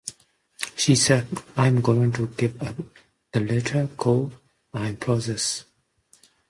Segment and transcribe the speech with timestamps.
[0.75, 2.75] She said, 'I am going to give up
[3.31, 4.33] the little gold
[4.73, 5.65] I possess.